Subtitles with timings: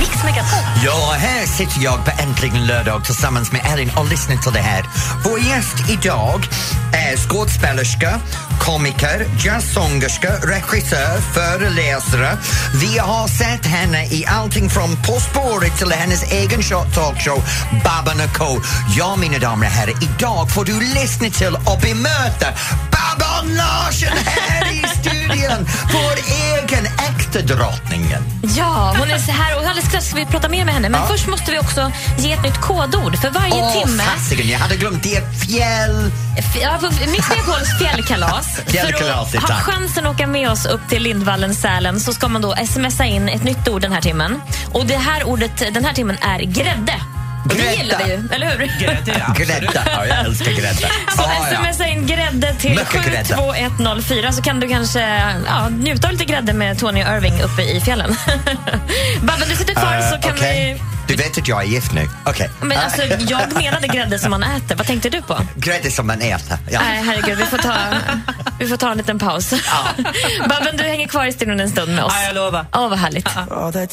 [0.00, 0.58] Mix Megapol.
[0.84, 4.84] Ja, här sitter jag på Äntligen lördag tillsammans med Elin och lyssnar till det här.
[5.24, 6.48] Vår gäst idag
[6.92, 8.20] är skådespelerska,
[8.60, 12.38] komiker, jazzsångerska, regissör, föreläsare.
[12.74, 16.62] Vi har sett henne i allting från På spåret till hennes egen
[16.94, 17.42] talkshow
[17.84, 18.60] Babben Co.
[18.98, 22.46] Ja, mina damer och herrar, idag får du lyssna till och bemöta
[23.20, 26.14] Babben Larsson här i studion, vår
[26.52, 28.22] egen äkta drottningen.
[28.56, 30.88] Ja, hon är så här och alldeles strax ska vi prata mer med henne.
[30.88, 34.02] Men först måste vi också ge ett nytt kodord för varje Åh, timme.
[34.02, 35.22] fasiken, jag hade glömt det.
[35.46, 36.10] Fjäll...
[36.60, 36.78] Ja,
[37.10, 38.60] Mix Megapols fjällkalas.
[38.66, 42.28] Fjällkalas, för att ha chansen att åka med oss upp till Lindvallen, Sälen så ska
[42.28, 44.40] man då smsa in ett nytt ord den här timmen.
[44.72, 46.94] Och det här ordet den här timmen är grädde.
[47.44, 47.74] Och det Grädde.
[47.76, 48.66] gillar vi ju, eller hur?
[49.44, 49.84] Grädda.
[49.86, 50.88] Ja, jag älskar grädda.
[51.16, 53.34] Så Ah, smsa in grädde till Mycket grädde.
[53.34, 55.00] 72104 så kan du kanske
[55.46, 58.16] ja, njuta av lite grädde med Tony Irving uppe i fjällen.
[59.22, 60.74] Babben, du sitter kvar så kan Eh, Okej.
[60.74, 60.99] vi...
[61.10, 62.08] Du vet att jag är gift nu?
[62.26, 62.50] Okej.
[62.62, 64.76] Men alltså, jag menade grädde som man äter.
[64.76, 65.38] Vad tänkte du på?
[65.56, 66.58] Grädde som man äter.
[66.70, 66.80] Ja.
[66.80, 67.38] Nej, herregud.
[67.38, 67.74] Vi får ta,
[68.58, 69.50] vi får ta en liten paus.
[70.48, 72.12] Babben, du hänger kvar i studion en stund med oss.
[72.16, 72.66] Ja, jag lovar.
[72.72, 73.28] Åh, vad härligt.
[73.36, 73.86] All the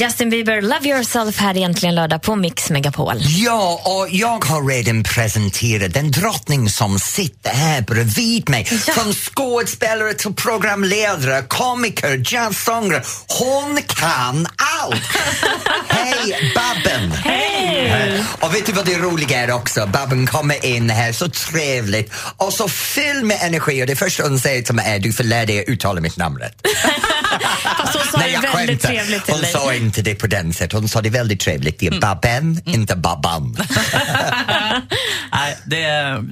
[0.00, 3.16] Justin Bieber, Love yourself här egentligen lördag på Mix Megapol.
[3.20, 8.68] Ja, och jag har redan presenterat den drottning som sitter här bredvid mig.
[8.86, 8.92] Ja.
[8.92, 13.02] Från skådespelare till programledare, komiker, jazzsångare.
[13.28, 14.46] Hon kan
[14.82, 15.02] allt!
[15.88, 17.12] Hej, Babben!
[17.12, 18.24] Hej!
[18.40, 19.86] Och vet du vad det roliga är också?
[19.86, 24.38] Babben kommer in här, så trevligt och så fylld med energi och det första hon
[24.38, 26.66] säger till mig är du får lära dig att uttala mitt namn rätt.
[27.78, 28.88] Fast hon sa det väldigt skämtar.
[28.88, 29.52] trevligt till Hon dig.
[29.84, 31.78] Inte det på den sättet, hon sa det väldigt trevligt.
[31.78, 33.56] Det är Babben, inte Babban.
[35.32, 35.84] Nej, det,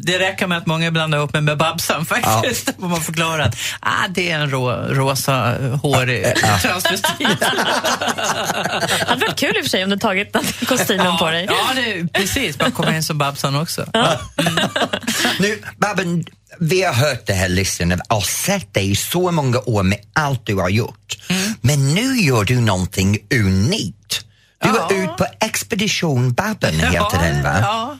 [0.03, 2.71] det räcker med att många blandar ihop mig med Babsan faktiskt.
[2.81, 2.89] Ja.
[2.89, 7.29] man förklara att ah, det är en rå, rosa hårig transvestit.
[8.99, 10.37] Det hade varit kul i och för sig om du tagit
[10.67, 11.47] kostymen på dig.
[11.51, 12.59] Ja, det, precis.
[12.59, 13.87] Man kommer in som Babsan också.
[15.39, 16.25] Nu, Babben,
[16.61, 20.47] vi har hört det här listan och sett dig i så många år med allt
[20.47, 21.19] du har gjort.
[21.29, 21.55] Mm.
[21.61, 24.25] Men nu gör du någonting unikt.
[24.63, 24.89] Du Ja.
[24.91, 27.59] är ute på Expedition Babben, heter den va?
[27.61, 27.99] Ja.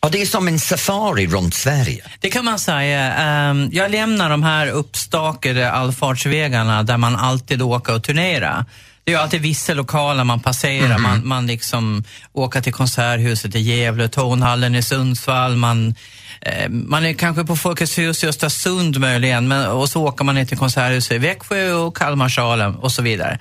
[0.00, 2.04] Och det är som en safari runt Sverige.
[2.20, 3.12] Det kan man säga.
[3.14, 8.64] Ehm, Jag lämnar de här uppstakade allfartsvägarna där man alltid åker och turnerar.
[9.04, 10.98] Det är alltid vissa lokaler man passerar.
[10.98, 15.56] Man, man liksom åker till Konserthuset i Gävle, Tonhallen i Sundsvall.
[15.56, 15.94] Man,
[16.40, 20.34] Eh, man är kanske på Folkets hus i Östersund möjligen men, och så åker man
[20.34, 23.38] ner till Konserthuset i Växjö och Kalmarsalen och så vidare.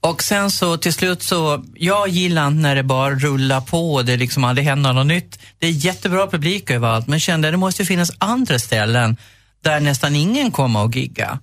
[0.00, 4.04] Och sen så till slut så, jag gillar inte när det bara rullar på och
[4.04, 5.38] det liksom aldrig händer något nytt.
[5.58, 9.16] Det är jättebra publik överallt men kände det måste ju finnas andra ställen
[9.62, 11.38] där nästan ingen kommer att gigga.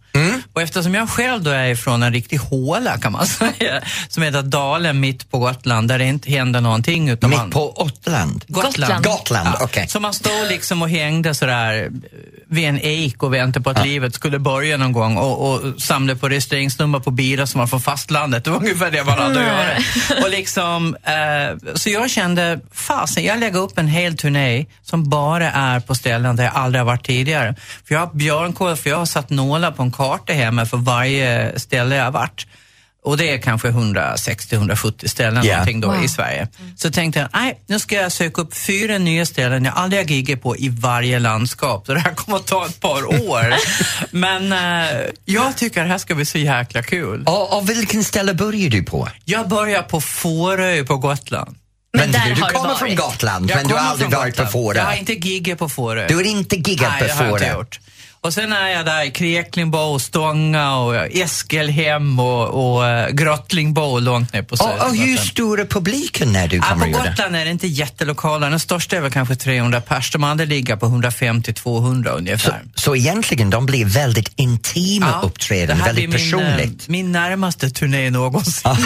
[0.54, 4.42] Och eftersom jag själv då är ifrån en riktig håla kan man säga, som heter
[4.42, 7.10] Dalen mitt på Gotland där det inte händer någonting.
[7.10, 8.46] Utan man, Mitt på Gotland.
[8.48, 9.06] Gotland.
[9.06, 9.88] Gotland, okej.
[9.88, 11.90] så man står liksom och hängde sådär
[12.48, 16.20] vid en ek och väntade på att livet skulle börja någon gång och, och samlade
[16.20, 18.44] på registreringsnummer på bilar som var från fastlandet.
[18.44, 20.22] Det var ungefär det man hade att göra.
[20.24, 25.52] Och liksom, eh, så jag kände, fasen, jag lägger upp en hel turné som bara
[25.52, 27.56] är på ställen där jag aldrig har varit tidigare.
[27.88, 31.60] För jag har björnkoll, för jag har satt nålar på en karta hemma för varje
[31.60, 32.48] ställe jag har varit.
[33.04, 35.52] Och det är kanske 160-170 ställen Ja.
[35.54, 36.04] någonting då Wow.
[36.06, 36.48] i Sverige.
[36.78, 40.08] Så tänkte jag, nej, nu ska jag söka upp fyra nya ställen jag aldrig har
[40.10, 41.86] giggat på i varje landskap.
[41.86, 43.56] Så det här kommer att ta ett par år.
[44.12, 47.24] Men eh, jag tycker det här ska bli så jäkla kul.
[47.26, 49.10] Och, och vilken ställe börjar du på?
[49.26, 51.56] Jag börjar på Fårö på Gotland.
[51.98, 52.78] Men där du, du kommer varit.
[52.80, 54.46] från Gotland Jag men du har aldrig varit på.
[54.46, 54.78] Fårö.
[54.80, 56.08] Jag har inte giggat på Fårö.
[56.08, 57.58] Du har inte giggat Nej, på det har jag inte Fårö.
[57.60, 57.80] gjort.
[58.26, 64.34] Och sen är jag där i Kreklingbo, Stånga och Eskelhem och, och uh, Grottlingbo långt
[64.34, 64.82] ner på söder.
[64.82, 67.10] Och, och hur stor är publiken när du Ja, kommer på göra det?
[67.10, 68.50] Gotland är det inte jättelokala.
[68.50, 70.12] Den största är väl kanske 300 pers.
[70.12, 72.62] De andra ligger på 150-200 Så, ungefär.
[72.76, 76.88] så egentligen de blir väldigt intima det uppträdanden, väldigt min, eh, personligt.
[76.88, 78.72] min närmaste turné någonsin.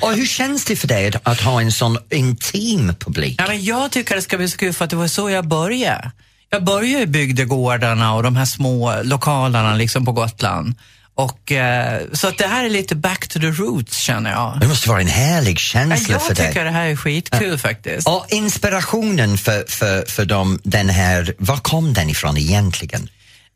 [0.00, 3.34] Och hur känns det för dig att, att ha en sån intim publik?
[3.38, 5.48] Ja, men jag tycker det ska bli så kul för att det var så jag
[5.48, 6.10] började.
[6.50, 10.74] Jag började i bygdegårdarna och de här små lokalerna liksom på Gotland.
[11.14, 14.56] Och, eh, så att det här är lite back to the roots känner jag.
[14.60, 16.46] Det måste vara en härlig känsla jag för dig.
[16.48, 18.08] tycker det här är skitkul faktiskt.
[18.08, 23.08] Och inspirationen för, för, för dem, den här, var kom den ifrån egentligen?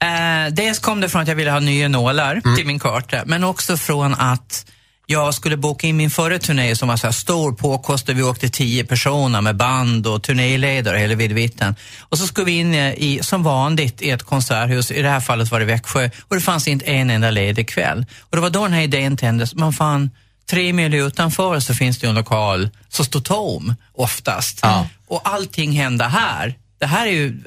[0.02, 2.56] Eh, dels kom det från att jag ville ha nya nålar Mm.
[2.56, 4.66] till min karta, men också från att
[5.06, 8.12] jag skulle boka in min förra turné som var så här stor påkostad.
[8.12, 11.74] Vi åkte tio personer med band och turnéledare hela vidvitten.
[12.00, 15.50] Och så skulle vi in i, som vanligt i ett konserthus, i det här fallet
[15.50, 18.06] var det Växjö, och det fanns inte en enda ledig kväll.
[18.20, 19.54] Och det var då den här idén tändes.
[19.54, 20.10] Man fann
[20.50, 24.58] tre mil utanför så finns det en lokal som står tom oftast.
[24.62, 24.88] Ja.
[25.06, 26.54] Och allting händer här.
[26.78, 27.42] Det här är ju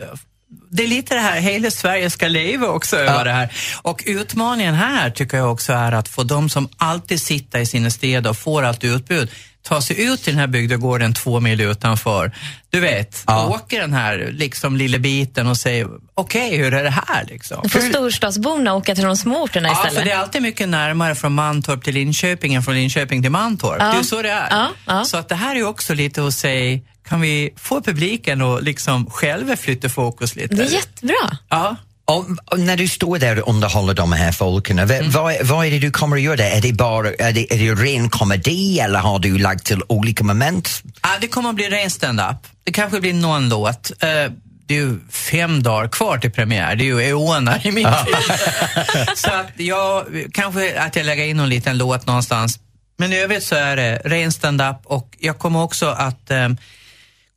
[0.69, 3.53] det är lite det här, hela Sverige ska leva också över det här.
[3.81, 7.89] Och utmaningen här tycker jag också är att få de som alltid sitter i sina
[7.89, 9.29] städer och får allt utbud,
[9.63, 12.31] ta sig ut till den här bygdegården två mil utanför.
[12.69, 13.47] Du vet, Ja.
[13.47, 17.69] åker den här liksom lilla biten och säger, okej, hur är det här liksom?
[17.69, 20.05] Får storstadsborna åka till de små orterna Ja, för istället.
[20.05, 23.77] det är alltid mycket närmare från Mantorp till Linköping än från Linköping till Mantorp.
[23.79, 23.85] Ja.
[23.85, 24.47] Det är ju så det är.
[24.49, 25.05] Ja, ja.
[25.05, 28.63] Så att det här är ju också lite att säga, kan vi få publiken att
[28.63, 30.55] liksom själva flytta fokus lite?
[30.55, 31.37] Det är jättebra.
[31.49, 31.75] Ja.
[32.05, 35.11] Och, och när du står där och underhåller de här folken, Mm.
[35.11, 36.35] vad, vad är det du kommer att göra?
[36.35, 36.51] där?
[36.51, 40.23] Är det bara är det, är det ren komedi eller har du lagt till olika
[40.23, 40.83] moment?
[41.03, 42.35] Ja, det kommer att bli ren stand-up.
[42.63, 43.91] Det kanske blir någon låt.
[44.03, 44.07] Eh,
[44.67, 46.75] Det är ju fem dagar kvar till premiär.
[46.75, 48.15] Det är ju eoner i mitt liv.
[49.15, 52.59] Så att jag, kanske att jag lägger in någon liten låt någonstans.
[52.97, 56.49] Men i övrigt så är det ren stand-up och jag kommer också att eh,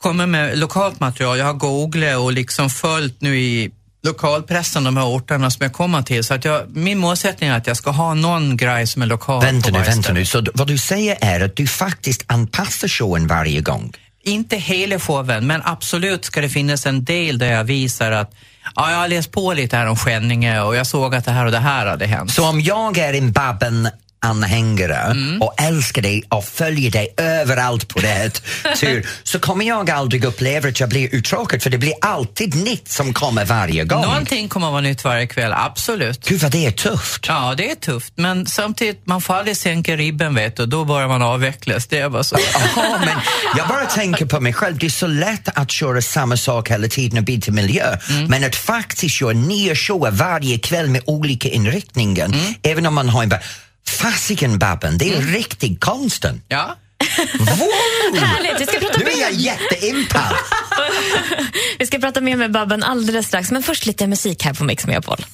[0.03, 1.39] komma med lokalt material.
[1.39, 3.71] Jag har googlat och liksom följt nu i
[4.03, 6.25] lokalpressen de här orterna som jag kommer till.
[6.25, 9.43] Så att jag, min målsättning är att jag ska ha någon grej som är lokal
[9.43, 10.27] Vänta nu, vänta nu.
[10.27, 13.93] Så vad du säger är att du faktiskt anpassar showen varje gång?
[14.23, 18.35] Inte hela showen, men absolut ska det finnas en del där jag visar att
[18.75, 21.47] ja, jag har läst på lite här om Skänninge och jag såg att det här
[21.47, 22.33] och det här hade hänt.
[22.33, 23.89] Så om jag är en Babben
[24.21, 25.43] anhängare Mm.
[25.43, 28.31] och älskar dig och följer dig överallt på det
[28.81, 32.89] tur så kommer jag aldrig uppleva att jag blir uttråkad för det blir alltid nytt
[32.89, 34.03] som kommer varje gång.
[34.03, 36.29] Någonting kommer att vara nytt varje kväll, absolut.
[36.29, 37.25] Gud vad det är tufft.
[37.29, 41.09] Ja, det är tufft, men samtidigt, man får aldrig sänka ribben vet du, då börjar
[41.09, 41.87] man avvecklas.
[41.87, 42.37] Det är bara så.
[42.77, 43.19] Jaha, men
[43.57, 44.79] jag bara tänker på mig själv.
[44.79, 47.97] Det är så lätt att köra samma sak hela tiden och byta miljö.
[48.11, 48.25] Mm.
[48.25, 52.55] Men att faktiskt köra nya shower varje kväll med olika inriktningar, Mm.
[52.63, 53.33] även om man har en...
[53.89, 56.43] Fasiken Babben, det är riktigt konsten.
[56.49, 56.77] Ja.
[57.39, 58.19] Wow!
[58.21, 59.41] Härligt, vi ska prata Nu är jag mer.
[59.41, 60.37] jätteimpad.
[61.79, 64.87] Vi ska prata mer med Babben alldeles strax, men först lite musik här på Mix
[64.87, 65.25] Megapol.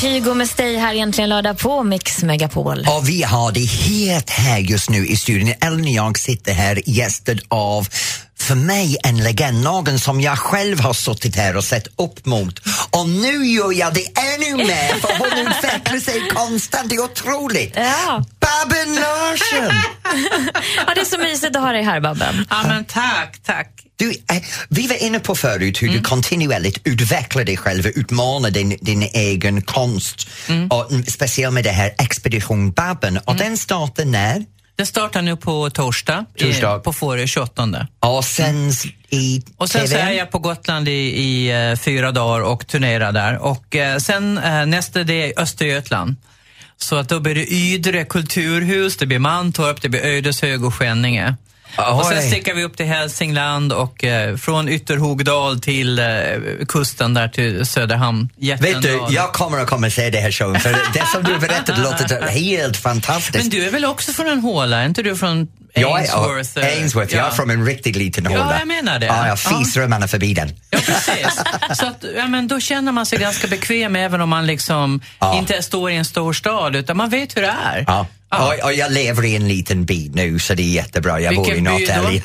[0.00, 2.86] Kygo med Stay här egentligen lördag på Mix Megapol.
[2.98, 5.54] Och vi har det helt här just nu i studion.
[5.60, 7.88] Ellen och jag sitter här gästad av
[8.44, 12.58] för mig en legend, någon som jag själv har suttit här och sett upp mot.
[12.90, 17.72] Och nu gör jag det ännu mer för hon utvecklar sig konstant, det är otroligt.
[17.76, 18.24] Ja.
[18.40, 19.76] Babben Larsson!
[20.86, 22.46] ja, det är så mysigt att ha dig här Babben.
[22.50, 23.70] ja, men tack, tack.
[23.96, 25.98] Du, eh, vi var inne på förut hur Mm.
[26.02, 30.28] du kontinuerligt utvecklar dig själv och utmanar din, din egen konst.
[30.48, 30.68] Mm.
[30.68, 33.18] Och, mm, speciellt med det här Expedition Babben.
[33.18, 34.44] Och den startar när?
[34.76, 36.76] Det startar nu på torsdag, Torsdag.
[36.76, 37.86] I, på Fårö 28.
[38.00, 40.00] Och sänds i Och sen så TV?
[40.00, 43.38] är jag på Gotland i, i eh, fyra dagar och turnerar där.
[43.38, 46.16] Och eh, sen eh, nästa det är Östergötland.
[46.76, 51.36] Så att då blir det Ydre kulturhus, det blir Mantorp, det blir Ödeshög och Skänninge.
[51.76, 52.28] Och sen Oj.
[52.28, 56.06] sticker vi upp till Hälsingland och eh, från Ytterhogdal till eh,
[56.68, 58.28] kusten där till Söderhamn.
[58.60, 61.38] Vet du, jag kommer att komma och se det här showen för det som du
[61.38, 63.38] berättade låter helt fantastiskt.
[63.38, 64.76] Men du är väl också från en håla?
[64.76, 66.58] Är inte du från Ainsworth?
[66.58, 68.56] eh, Ainsworth, jag är från en riktigt liten håla.
[68.58, 69.06] jag menar det.
[69.06, 69.58] Ja, jag Ja.
[69.58, 70.48] fisrömmarna förbi den.
[70.70, 71.42] Ja, precis.
[71.78, 75.38] Så att, ja, men då känner man sig ganska bekväm även om man liksom Ja.
[75.38, 77.84] inte står i en stor stad, utan man vet hur det är.
[77.86, 78.06] Ja.
[78.30, 78.54] Ja.
[78.54, 81.20] Och, och jag lever i en liten by nu så det är jättebra.
[81.20, 81.92] Jag bor i Vilken by då?
[81.94, 82.22] Norrtälje.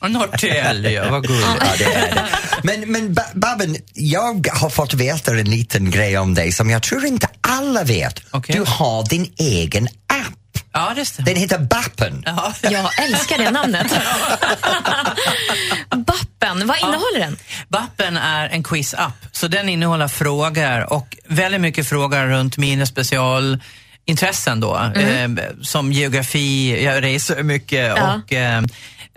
[0.00, 1.46] Ja, Norrtälje, vad gulligt.
[1.60, 2.24] Ja, det är det.
[2.62, 6.82] Men, men Ba- Babben, jag har fått veta en liten grej om dig som jag
[6.82, 8.20] tror inte alla vet.
[8.30, 8.56] Okej.
[8.56, 9.88] Du har din egen
[10.72, 11.26] Ja, det stämmer.
[11.30, 12.22] Den heter Bappen.
[12.26, 12.52] Ja.
[12.62, 13.86] Jag älskar det namnet.
[15.96, 17.36] Bappen, vad innehåller den?
[17.68, 24.60] Bappen är en quiz-app, så den innehåller frågor och väldigt mycket frågor runt mina specialintressen
[24.60, 24.76] då.
[24.76, 25.38] Mm.
[25.38, 28.14] Eh, som geografi, jag reser mycket Ja.
[28.26, 28.62] och eh,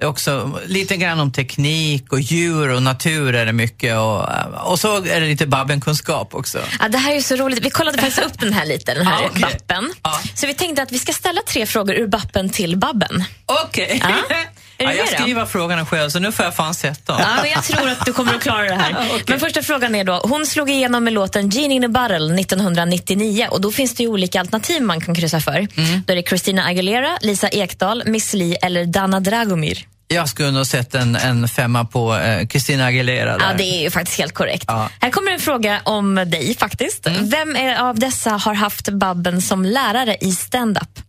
[0.02, 3.98] också lite grann om teknik och djur och natur är det mycket.
[3.98, 4.30] Och,
[4.72, 6.60] och så är det lite Babben-kunskap också.
[6.80, 7.66] Ja, det här är så roligt.
[7.66, 9.42] Vi kollade faktiskt upp den här lite, den här Ja, okej.
[9.42, 9.94] Bappen.
[10.04, 10.20] Ja.
[10.36, 13.24] Så vi tänkte att vi ska ställa tre frågor ur Bappen till Babben.
[13.46, 14.02] Okej.
[14.04, 14.36] Ja.
[14.78, 17.16] Ja, jag skriver frågorna själv så nu får jag fan sätta.
[17.20, 18.96] Ja, men jag tror att du kommer att klara det här.
[19.28, 23.48] Men första frågan är då, hon slog igenom med låten Genie in a Bottle 1999
[23.52, 25.68] och då finns det ju olika alternativ man kan kryssa för.
[26.06, 29.88] Då är det Christina Aguilera, Lisa Ekdahl, Miss Li eller Dana Dragomir.
[30.08, 33.46] Jag skulle nog sett en, en femma på eh, Christina Aguilera där.
[33.46, 34.66] Ja, det är ju faktiskt helt korrekt.
[34.68, 34.90] Ja.
[35.00, 37.08] Här kommer en fråga om dig faktiskt.
[37.22, 41.00] Vem är, av dessa har haft Babben som lärare i stand-up?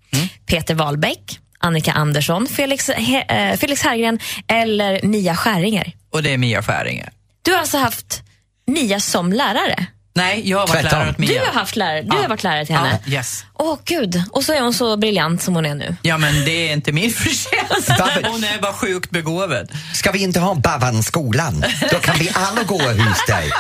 [0.46, 5.93] Peter Wahlbeck, Annika Andersson, Felix, He, eh, Felix Herngren eller Mia Skäringer?
[6.11, 7.13] Och det är Mia Skäringer.
[7.43, 8.23] Du har alltså haft
[8.67, 9.87] Mia som lärare?
[10.16, 10.99] Nej, jag har varit Tvärtom.
[10.99, 11.40] lärare åt Mia.
[11.40, 12.23] Du har haft lärare, du Ja.
[12.23, 12.99] har varit lärare till henne?
[13.04, 13.44] Ja, yes.
[13.58, 15.96] Åh gud, och så är hon så briljant som hon är nu.
[16.02, 17.90] Ja, men det är inte min förtjänst.
[18.25, 19.68] Hon är bara sjukt begåvad.
[19.94, 21.64] Ska vi inte ha Babban-skolan?
[21.92, 23.50] Då kan vi alla gå hos dig.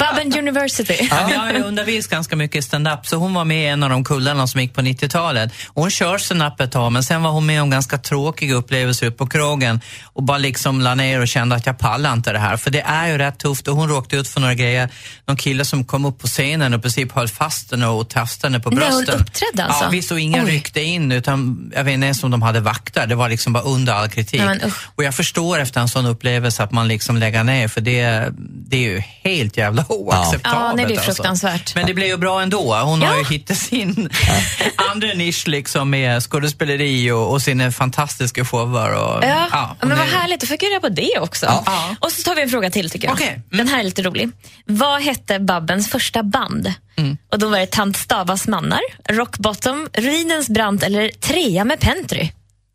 [0.00, 1.08] Babben University.
[1.10, 1.30] Ja.
[1.32, 3.90] Jag har ju undervisat ganska mycket i stand-up, så hon var med i en av
[3.90, 5.52] de kullarna som gick på 90-talet.
[5.66, 9.06] Och Hon kör stand-up ett tag, men sen var hon med om ganska tråkiga upplevelser
[9.06, 12.38] ute på krogen och bara liksom la ner och kände att jag pallar inte det
[12.38, 12.56] här.
[12.56, 14.88] För det är ju rätt tufft och hon råkade ut för några grejer.
[15.26, 18.52] Någon kille som kom upp på scenen och i princip höll fast henne och tafsade
[18.52, 19.20] henne på När hon brösten.
[19.20, 19.84] uppträdde alltså?
[19.84, 20.50] Ja, visst, och ingen Oj.
[20.52, 23.06] ryckte in utan jag vet inte ens om de hade vakter.
[23.06, 24.40] Det var liksom bara under all kritik.
[24.44, 27.80] Nej, men och jag förstår efter en sån upplevelse att man liksom lägger ner för
[27.80, 28.28] det,
[28.66, 30.42] det är ju helt jävla oacceptabelt.
[30.44, 31.14] Ja, nej, det är alltså.
[31.14, 31.74] fruktansvärt.
[31.74, 32.74] Men det blev ju bra ändå.
[32.76, 33.18] Hon har Ja.
[33.18, 34.08] ju hittat sin
[34.92, 38.94] andra nisch liksom med skådespeleri och, och sina fantastiska shower.
[38.94, 40.40] Och, Ja, hon men vad är- härligt.
[40.40, 41.46] Då fick jag reda på det också.
[41.66, 41.96] Ja.
[42.00, 43.14] Och så tar vi en fråga till tycker jag.
[43.14, 43.28] Okej.
[43.28, 43.42] Mm.
[43.50, 44.30] Den här är lite rolig.
[44.66, 46.72] Vad hette Babbens första band?
[46.96, 47.16] Mm.
[47.32, 52.30] Och då var det Tant Stavas mannar, Rock Bottom, Ruinens brant eller Trea med Pentry.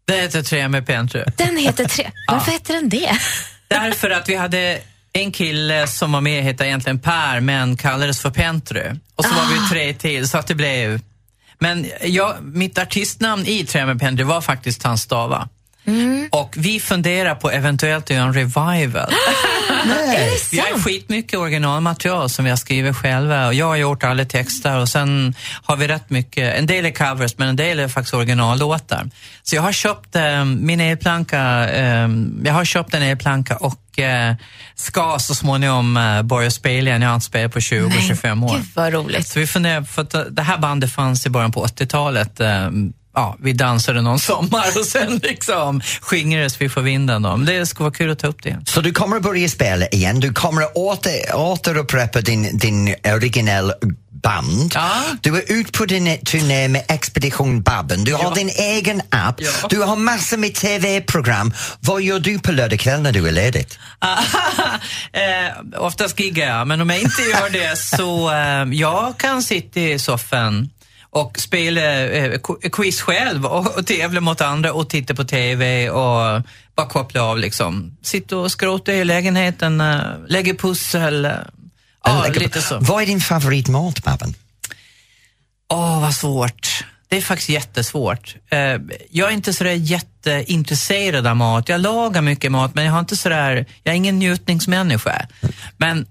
[0.08, 1.24] Det heter Tre med Pentry.
[1.38, 2.12] Den heter Tre.
[2.28, 3.12] Varför heter den det?
[3.68, 4.80] Därför att vi hade
[5.14, 8.92] en kille som var med, hette egentligen Per, men kallades för Pentry.
[9.16, 9.50] Och så var Ah.
[9.54, 11.02] vi tre till, så att det blev...
[11.60, 15.50] Men jag, mitt artistnamn i Tre med Pentry var faktiskt Tant Stava.
[15.88, 16.30] Mm.
[16.32, 19.10] Och vi funderar på eventuellt att göra en revival.
[20.52, 24.80] Vi har skitmycket originalmaterial som vi har skrivit själva och jag har gjort alla texter
[24.80, 28.14] och sen har vi rätt mycket, en del är covers men en del är faktiskt
[28.14, 29.10] originallåtar.
[29.44, 32.10] Så jag har köpt eh, min elplanka, eh,
[32.44, 34.36] jag har köpt en elplanka och eh,
[34.76, 37.02] ska så småningom eh, börja spela igen.
[37.02, 38.56] Jag har inte spelat på 20-25 år.
[38.56, 39.28] Gud vad roligt.
[39.28, 42.42] Så vi funderar, för det här bandet fanns i början på 80-talet.
[43.18, 47.22] Ja, vi dansade någon sommar och sen liksom skingrades vi för vinden.
[47.22, 47.38] Då.
[47.38, 48.64] Men det skulle vara kul att ta upp det igen.
[48.66, 53.74] Så du kommer att börja spela igen, du kommer att åter, återupprepa din, din originell
[54.24, 54.72] band.
[54.76, 54.90] Ja.
[55.22, 58.04] Du är ute på din turné med Expedition Babben.
[58.04, 58.34] Du har Ja.
[58.36, 59.36] din egen app.
[59.42, 59.68] Ja.
[59.70, 61.54] Du har massor med TV-program.
[61.80, 63.80] Vad gör du på lördag kväll när du är ledigt?
[65.14, 69.80] eh, oftast giggar jag, men om jag inte gör det så eh, jag kan sitta
[69.80, 70.70] i soffan
[71.10, 75.90] och spela eh, qu- quiz själv och, och tävla mot andra och titta på TV
[75.90, 76.42] och
[76.76, 77.98] bara koppla av liksom.
[78.02, 81.26] Sitta och skrota i lägenheten, eh, lägga pussel.
[81.26, 81.32] eh,
[82.04, 82.78] Ja, lite så.
[82.82, 84.34] Vad är din favoritmat, Babben?
[85.74, 86.84] Åh, vad svårt.
[87.10, 88.36] Det är faktiskt jättesvårt.
[88.50, 88.60] Eh,
[89.12, 91.70] jag är inte sådär jätteintresserad av mat.
[91.70, 95.28] Jag lagar mycket mat, men jag har inte sådär, jag är ingen njutningsmänniska.
[95.78, 96.06] Men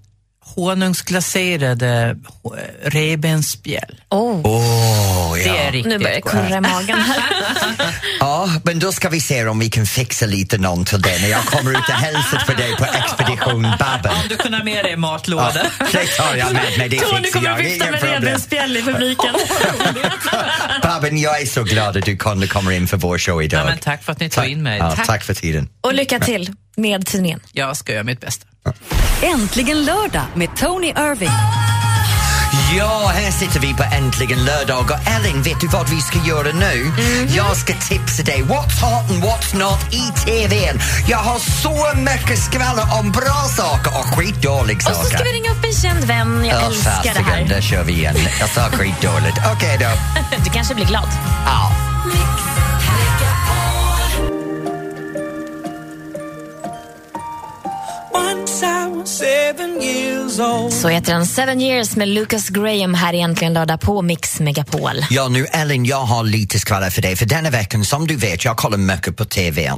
[0.57, 4.41] honungsglaserade ho- revbensspjäll, Oh.
[4.43, 5.71] Åh, det är ja.
[5.71, 6.31] riktigt Nu börjar gott.
[6.31, 6.97] kurra i magen
[8.19, 11.27] ja, men då ska vi se om vi kan fixa lite någon till det när
[11.29, 14.11] jag kommer ut och hälsar på dig på Expedition Babben.
[14.11, 15.51] Om du kunde ha med dig matlåda.
[15.79, 17.57] Ja, det tar jag med mig, det Tony fixar kommer jag.
[17.57, 19.33] vifta med revbensspjäll i publiken.
[20.81, 23.61] Babben, jag är så glad att du kunde komma in för vår show idag.
[23.61, 24.77] Ja, men tack för att ni tog in mig.
[24.77, 25.05] Ja, Tack.
[25.07, 25.69] tack för tiden.
[25.81, 27.39] Och lycka till med turnén.
[27.51, 28.45] Jag ska göra mitt bästa.
[29.21, 31.29] Äntligen lördag med Tony Irving.
[32.77, 36.51] Ja, här sitter vi på Äntligen lördag och Ellen, vet du vad vi ska göra
[36.53, 36.83] nu?
[36.85, 37.27] Mhm.
[37.35, 40.79] Jag ska tipsa dig what's hot and what's not i TVn.
[41.07, 44.99] Jag har så mycket skvaller om bra saker och skitdåliga Och saker.
[45.03, 46.45] så ska vi ringa upp en känd vän.
[46.45, 47.45] Jag Ja, älskar det här.
[47.49, 48.15] Där kör vi igen.
[48.39, 49.37] Jag sa skitdåligt.
[49.55, 49.89] Okej då.
[50.43, 51.09] Du kanske blir glad.
[51.45, 51.71] Ja.
[60.81, 65.05] Så heter den Seven years med Lucas Graham här egentligen lördag på Mix Megapol.
[65.09, 67.15] Ja, nu Ellen, jag har lite skvaller för dig.
[67.15, 69.71] För denna veckan, som du vet, jag kollar mycket på TV.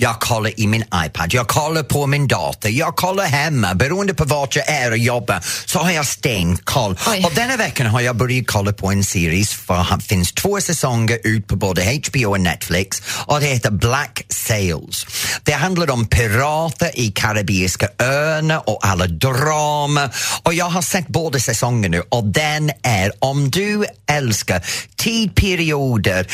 [0.00, 3.74] Jag kollar i min iPad, jag kollar på min dator, jag kollar hemma.
[3.74, 6.98] Beroende på vart jag är och jobbar så har jag stenkoll.
[7.08, 7.24] Oj.
[7.24, 11.18] Och denna veckan har jag börjat kolla på en serie, för det finns två säsonger
[11.24, 15.06] ut på både HBO och Netflix och det heter Black Sails.
[15.42, 20.05] Det handlar om pirater i karibiska öarna och alla drama.
[20.42, 24.62] Och jag har sett båda säsongerna nu och den är, om du älskar
[24.96, 26.26] tidperioder,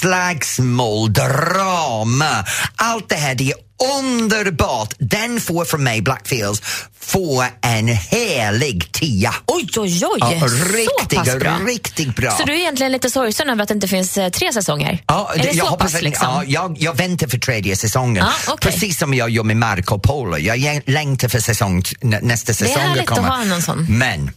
[0.00, 2.44] slagsmål, drama,
[2.76, 4.94] allt det här, det är underbart.
[4.98, 6.62] Den får från mig, Black Fields,
[7.00, 9.34] får en helig tia.
[9.46, 10.18] Oj, oj, oj!
[10.20, 11.58] Ja, riktigt, bra.
[11.66, 12.30] riktigt bra.
[12.30, 15.02] Så du är egentligen lite sorgsen över att det inte finns eh, tre säsonger?
[15.06, 16.28] Ja, är det jag så hoppas pass liksom?
[16.28, 18.24] ja, jag, jag väntar för tredje säsongen.
[18.46, 18.72] Ja, okej.
[18.72, 20.36] Precis som jag gör med Marco Polo.
[20.36, 23.86] Jag längtar för säsong, nästa säsong härligt att ha någon sån.
[23.88, 24.30] Men,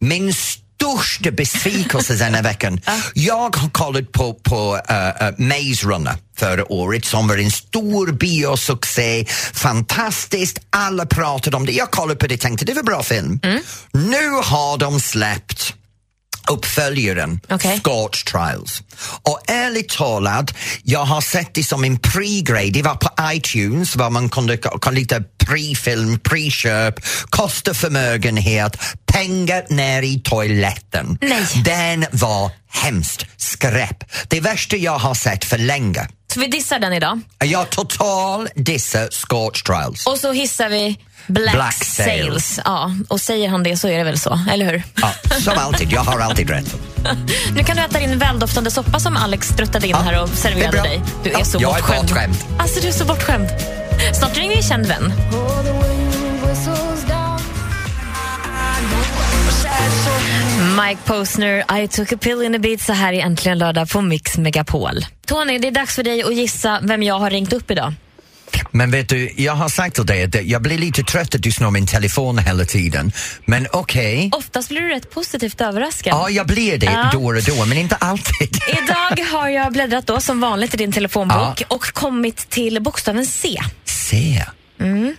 [0.00, 0.32] min
[0.78, 2.80] största besvikelse denna veckan,
[3.14, 8.12] jag har kollat på, på uh, uh, Maze Runner förra året som var en stor
[8.12, 11.72] biosuccé, fantastiskt, alla pratade om det.
[11.72, 13.40] Jag kollade på det och tänkte det var en bra film.
[13.92, 15.74] Nu har de släppt
[16.50, 17.80] uppföljaren Okej.
[17.84, 18.82] Scorch Trials.
[19.22, 22.70] Och ärligt talat, jag har sett det som en pre-grej.
[22.70, 27.00] Det var på iTunes var man kunde kan lite pre-film, pre-köp,
[27.30, 28.76] kostar förmögenhet,
[29.06, 31.18] pengar ner i toaletten.
[31.20, 31.46] Nej.
[31.64, 34.04] Den var hemskt skräp.
[34.28, 36.08] Det värsta jag har sett för länge.
[36.34, 37.20] Så vi dissar den idag.
[37.38, 40.06] Jag total dissar Scorch Trials.
[40.06, 40.98] Och så hissar vi
[41.28, 42.24] Black, Black Sails.
[42.24, 42.60] Sails.
[42.64, 44.82] Ja, och säger han det så är det väl så, eller hur?
[45.00, 46.76] Ja, som alltid, jag har alltid rätt.
[47.54, 50.82] Nu kan du äta din väldoftande soppa som Alex struttade in Ja, här och serverade
[50.82, 51.00] dig.
[51.24, 52.08] Du är Ja, så jag är bortskämd.
[52.08, 52.36] bortskämd.
[52.58, 53.48] Alltså, du är så bortskämd.
[54.14, 55.12] Snart ringer vi känd vän.
[60.86, 64.00] Mike Posner, I took a pill in a beat så här är äntligen lördag på
[64.00, 65.06] Mix Megapol.
[65.26, 67.94] Tony, det är dags för dig att gissa vem jag har ringt upp idag.
[68.70, 71.52] Men vet du, jag har sagt till dig att jag blir lite trött att du
[71.52, 73.12] snor min telefon hela tiden.
[73.44, 74.30] Men okej.
[74.32, 76.10] Oftast blir du rätt positivt överraskad.
[76.12, 77.10] Ja, jag blir det Ja.
[77.12, 78.58] då och då, men inte alltid.
[78.82, 83.58] Idag har jag bläddrat då som vanligt i din telefonbok och kommit till bokstaven C.
[83.84, 84.44] Se.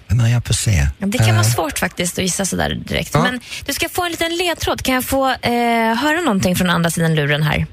[0.07, 0.87] Vem är jag på C?
[0.99, 3.11] Det kan Eh, vara svårt faktiskt att gissa sådär direkt.
[3.13, 3.23] Ja.
[3.23, 4.83] Men du ska få en liten ledtråd.
[4.83, 5.51] Kan jag få eh,
[5.95, 7.65] höra någonting från andra sidan luren här?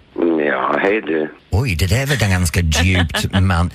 [0.48, 1.32] Ja, hej du.
[1.50, 3.70] Oj, det där var ganska djupt, man.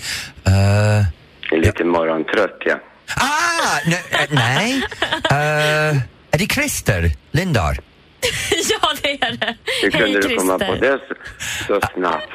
[0.48, 1.06] Uh,
[1.52, 2.76] Jag är lite morgontrött, ja.
[3.16, 4.76] ah, ne- eh, nej.
[5.32, 7.78] Uh, är det Christer Lindar?
[8.70, 9.56] ja, det är det.
[9.82, 10.92] Hur Hej kunde du komma på Christer.
[10.92, 11.00] det
[11.68, 12.30] så, så snabbt?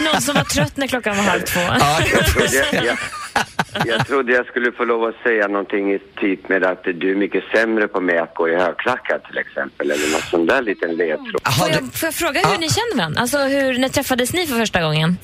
[0.00, 1.60] Någon som var trött när klockan var halv två.
[1.60, 2.96] Ja, Jag trodde jag, jag,
[3.86, 7.14] jag trodde jag skulle få lov att säga någonting i typ med att du är
[7.16, 9.90] mycket sämre på mig att gå i högklackat till exempel.
[9.90, 11.54] Eller något sån där liten ledtråd.
[11.58, 13.20] Får jag, får jag fråga hur ni känner varandra?
[13.20, 15.16] Alltså, hur, när träffades ni för första gången?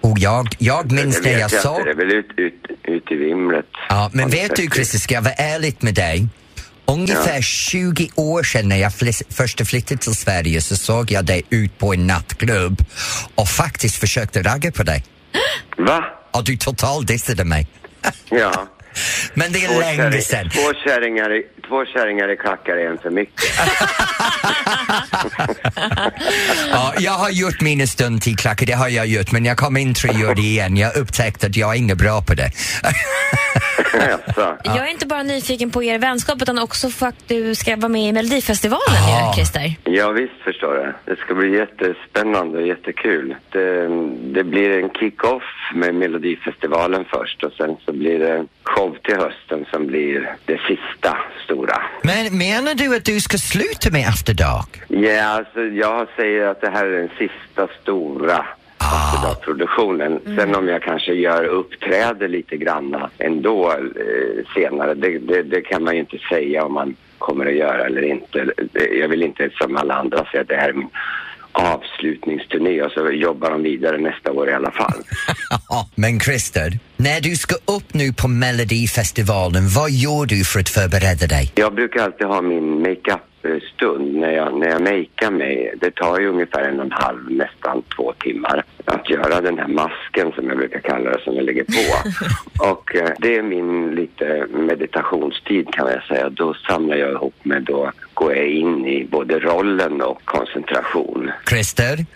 [0.00, 1.84] Oh, jag, jag minns vet jag inte, såg.
[1.84, 3.66] Det är väl ut, ut, ut i vimlet.
[3.88, 6.26] Ja, men vet du Christer, ska jag vara ärlig med dig?
[6.86, 11.42] Ungefär 20 år sedan när jag flis- först flyttade till Sverige så såg jag dig
[11.50, 12.84] ut på en nattklubb
[13.34, 15.04] och faktiskt försökte ragga på dig.
[15.78, 16.04] Va?
[16.30, 17.68] Och du totalt dissade mig.
[18.30, 18.66] Ja.
[19.34, 20.50] Men det är Två, länge kärring, sedan.
[20.50, 23.44] två, kärringar i, två kärringar i klackar är en för mycket.
[26.72, 30.10] Ja, jag har gjort mina stuntklackar, det har jag gjort, men jag kom in tre
[30.10, 30.76] och gjorde det igen.
[30.76, 32.50] Jag upptäckte att jag är inte bra på det.
[34.64, 37.88] Jag är inte bara nyfiken på er vänskap utan också för att du ska vara
[37.88, 39.28] med i Melodifestivalen Ja.
[39.30, 39.74] ju, Christer.
[39.84, 40.92] Ja, visst förstår jag.
[41.04, 43.34] Det ska bli jättespännande och jättekul.
[43.52, 43.88] Det,
[44.34, 45.42] det blir en kick-off
[45.74, 51.18] med Melodifestivalen först och sen så blir det show till hösten som blir det sista
[51.44, 51.82] stora.
[52.02, 54.82] Men menar du att du ska sluta med After Dark?
[54.88, 58.46] Ja, alltså jag säger att det här är den sista stora
[58.78, 60.20] Afterdark-produktionen.
[60.36, 65.84] Sen om jag kanske gör uppträder lite granna ändå eh, senare, det, det, det kan
[65.84, 68.52] man ju inte säga om man kommer att göra eller inte.
[69.00, 70.88] Jag vill inte som alla andra säga att det här är min
[71.58, 75.02] avslutningsturné och så jobbar de vidare nästa år i alla fall.
[75.94, 81.26] Men Christer, när du ska upp nu på Melodifestivalen, vad gör du för att förbereda
[81.26, 81.52] dig?
[81.54, 82.82] Jag brukar alltid ha min
[83.42, 85.74] makeup-stund när jag, när jag makear mig.
[85.80, 89.68] Det tar ju ungefär en och en halv, nästan två timmar att göra den här
[89.68, 92.08] masken som jag brukar kalla det, som jag lägger på.
[92.72, 96.30] Och eh, det är min lite meditationstid kan jag säga.
[96.30, 101.30] Då samlar jag ihop mig, då går jag in i både rollen och koncentration.
[101.48, 102.06] Christer,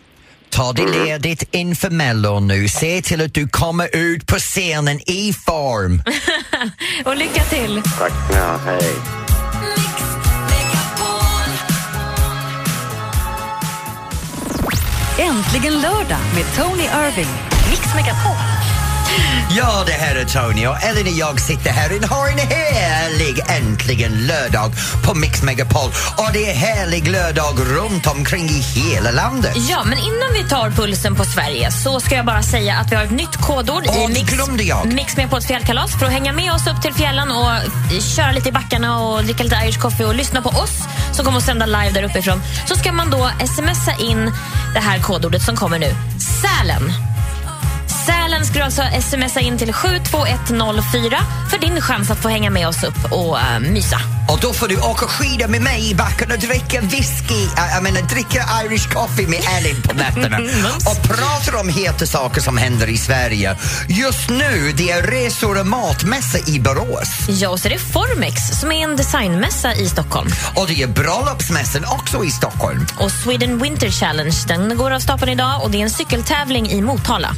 [0.50, 2.68] Ta dig ledigt inför Mellon nu.
[2.68, 6.02] Se till att du kommer ut på scenen i form.
[7.04, 7.82] Och lycka till!
[7.98, 8.82] Tack, ja, hej.
[15.22, 17.28] Äntligen lördag med Tony Irving.
[17.70, 18.37] Mix Megapol.
[19.56, 23.40] Ja, det här är Tony och Ellen och jag sitter här och har en härlig
[23.48, 24.72] äntligen lördag
[25.04, 25.90] på Mix Megapol.
[26.16, 29.52] Och det är härlig lördag runt omkring i hela landet.
[29.70, 32.96] Ja, men innan vi tar pulsen på Sverige så ska jag bara säga att vi
[32.96, 34.92] har ett nytt kodord Åh, i det Mix, glömde jag.
[34.92, 35.98] Mix ett fjällkalas.
[35.98, 37.50] För att hänga med oss upp till fjällen och
[38.16, 40.78] köra lite i backarna och dricka lite Irish coffee och lyssna på oss
[41.12, 44.32] som kommer att sända live där uppifrån så ska man då smsa in
[44.74, 45.94] det här kodordet som kommer nu.
[46.18, 46.92] Sälen.
[48.06, 51.18] Sälen ska du alltså smsa in till 72104
[51.50, 53.98] för din chans att få hänga med oss upp och uh, mysa.
[54.33, 58.03] Och då får du åka skidor med mig i backen och dricka whisky, jag menar
[58.03, 60.38] dricka Irish coffee med Ellen på nätterna.
[60.77, 63.57] och pratar om heta saker som händer i Sverige.
[63.88, 67.09] Just nu, det är resor och matmässa i Borås.
[67.29, 70.31] Ja, och så är det Formex som är en designmässa i Stockholm.
[70.55, 72.87] Och det är bröllopsmässan också i Stockholm.
[72.99, 76.81] Och Sweden Winter Challenge den går av stapeln idag och det är en cykeltävling i
[76.81, 77.35] Motala.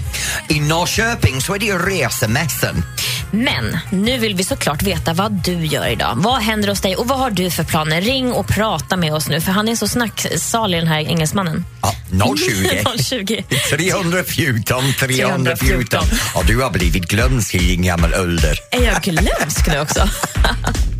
[0.48, 2.84] I Norrköping så är det resemässan.
[3.34, 6.12] Men nu vill vi såklart veta vad du gör idag.
[6.16, 8.00] Vad händer hos dig och vad har du för planer?
[8.00, 11.64] Ring och prata med oss nu för han är så snacksalig den här engelsmannen.
[11.82, 11.94] Ja,
[12.36, 15.44] 020 020 314 314.
[15.44, 16.04] 314.
[16.34, 18.58] Och du har blivit glömsk i din gammal ålder.
[18.70, 20.08] Är jag glömsk nu också?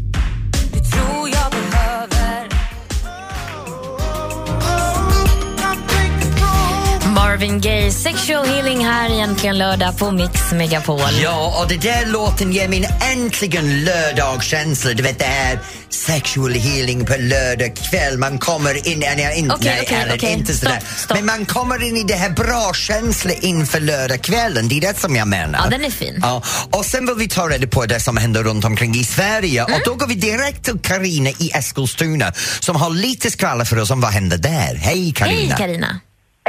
[7.45, 11.01] Marvin Gaye, Sexual Healing här egentligen lördag på Mix Megapol.
[11.23, 14.93] Ja, och det där låten ger min äntligen lördagskänsla.
[14.93, 15.59] Du vet det här
[15.91, 18.19] sexual healing på lördag kväll.
[18.19, 20.33] Man kommer in, nej, Okej, nej, okej, Ellen, okej.
[20.33, 20.79] inte sådär.
[20.81, 21.17] Stopp, stopp.
[21.17, 24.69] Men man kommer in i det här bra känslan inför lördagskvällen.
[24.69, 25.61] Det är det som jag menar.
[25.65, 26.19] Ja, den är fin.
[26.23, 29.63] Ja, och sen vill vi ta reda på det som händer runt omkring i Sverige
[29.65, 29.75] Mm.
[29.75, 33.91] och då går vi direkt till Karina i Eskilstuna som har lite skvaller för oss
[33.91, 34.75] om vad händer där.
[34.75, 36.01] Hej Hej Karina!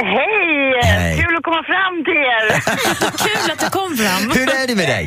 [0.02, 0.80] Hej!
[0.82, 1.22] Hej.
[1.22, 2.44] Kul att komma fram till er.
[3.26, 4.22] Kul att du kom fram.
[4.38, 5.04] Hur är det med dig?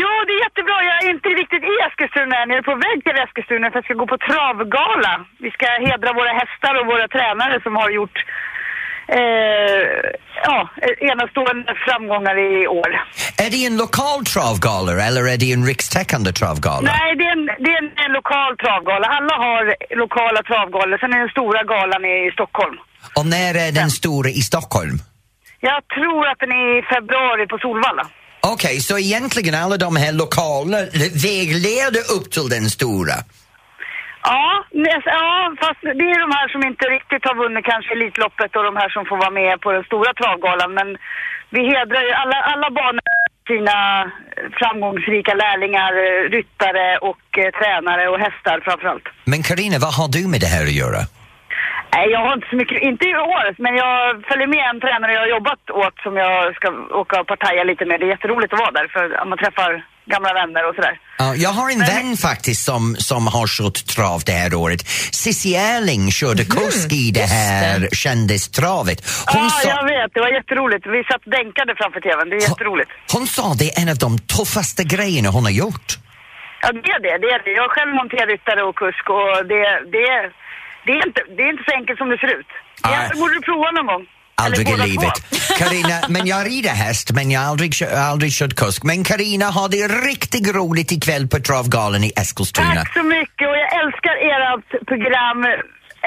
[0.00, 0.76] jo, det är jättebra.
[0.90, 2.50] Jag är inte riktigt i Eskilstuna än.
[2.52, 5.14] Jag är på väg till Eskilstuna för jag ska gå på travgala.
[5.44, 8.16] Vi ska hedra våra hästar och våra tränare som har gjort
[9.18, 9.82] eh,
[10.48, 10.58] ja,
[11.10, 12.90] enastående framgångar i år.
[13.44, 16.86] Är det en lokal travgala eller är det en rikstäckande travgala?
[16.92, 19.06] Nej, det är, en, det är en, en lokal travgala.
[19.16, 19.62] Alla har
[20.02, 20.98] lokala travgalor.
[20.98, 22.78] Sen är den stora galan i Stockholm.
[23.16, 24.96] Och när är den stora i Stockholm?
[25.60, 28.04] Jag tror att den är i februari på Solvalla.
[28.54, 30.78] Okej, så egentligen alla de här lokala
[31.26, 33.16] vägleder upp till den stora?
[34.22, 34.64] Ja,
[35.04, 38.76] ja, fast det är de här som inte riktigt har vunnit kanske Elitloppet och de
[38.76, 40.70] här som får vara med på den stora travgalan.
[40.78, 40.88] Men
[41.54, 43.02] vi hedrar ju alla, alla banor
[43.50, 43.76] sina
[44.58, 49.06] framgångsrika lärlingar, eh, ryttare och eh, tränare och hästar framförallt.
[49.24, 51.00] Men Karina, vad har du med det här att göra?
[51.94, 55.12] Nej, jag har inte så mycket, inte i år, men jag följer med en tränare
[55.12, 56.68] jag har jobbat åt som jag ska
[57.02, 58.00] åka och partaja lite med.
[58.00, 59.70] Det är jätteroligt att vara där för man träffar
[60.14, 60.94] gamla vänner och sådär.
[61.18, 64.80] Ja, jag har en Men- vän faktiskt som, som har kört trav det här året.
[65.22, 68.98] Cissi Erling körde kusk i det här kändistravet.
[69.32, 70.14] Hon, ja, sa, jag vet.
[70.14, 70.86] Det var jätteroligt.
[70.86, 72.28] Vi satt bänkade framför TVn.
[72.30, 72.90] Det är jätteroligt.
[73.14, 75.88] hon sa det är en av de tuffaste grejerna hon har gjort.
[76.62, 77.14] Ja, det är det.
[77.24, 77.50] det, är det.
[77.60, 79.64] Jag är själv monterryttare och kusk och det,
[79.96, 80.08] det,
[80.86, 82.50] det, är inte, det är inte så enkelt som det ser ut.
[83.10, 84.04] Det borde du prova någon gång.
[84.34, 85.14] Aldrig i livet.
[85.14, 85.54] två.
[85.58, 87.72] Karina, men jag rider häst, men jag har aldrig,
[88.12, 88.82] aldrig kört kusk.
[88.82, 92.74] Men Karina har det riktigt roligt ikväll på Travgalan i Eskilstuna.
[92.74, 95.40] Tack så mycket och jag älskar ert program.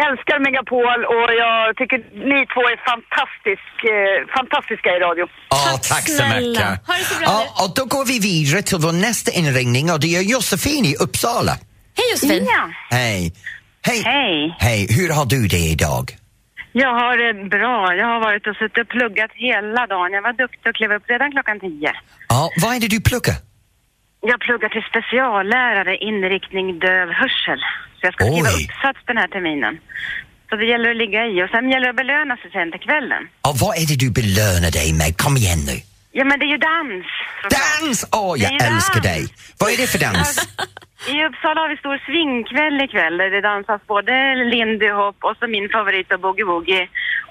[0.07, 1.97] Älskar Megapol och jag tycker
[2.31, 5.25] ni två är fantastisk, eh, fantastiska i radio.
[5.49, 6.87] Ja, Tack tack, så mycket.
[6.87, 9.99] Ha det så bra ja, och då går vi vidare till vår nästa inringning och
[9.99, 11.51] det är Josefin i Uppsala.
[11.97, 12.45] Hej Josefin.
[12.45, 12.69] Ja.
[12.97, 13.33] Hej.
[13.89, 14.01] Hej.
[14.05, 14.55] Hej.
[14.59, 16.05] Hej, hur har du det idag?
[16.83, 17.95] Jag har det bra.
[18.01, 20.11] Jag har varit och suttit och pluggat hela dagen.
[20.17, 21.91] Jag var duktig och klev upp redan klockan tio.
[22.33, 23.35] Ja, vad är det du pluggar?
[24.31, 27.59] Jag pluggar till speciallärare inriktning döv hörsel.
[27.97, 28.63] Så jag ska skriva Oj.
[28.65, 29.73] uppsats den här terminen.
[30.49, 32.83] Så det gäller att ligga i och sen gäller det att belöna sig sen till
[32.87, 33.23] kvällen.
[33.49, 35.09] Och vad är det du belönar dig med?
[35.23, 35.77] Kom igen nu.
[36.17, 37.05] Ja men det är ju dans.
[37.59, 37.97] Dans!
[38.11, 39.11] Åh, jag Det är älskar dans.
[39.11, 39.21] dig.
[39.59, 40.29] Vad är det för dans?
[41.13, 44.13] I Uppsala har vi stor swingkväll ikväll där det dansas både
[44.53, 46.85] lindy hop och så min favorit och boogie-woogie.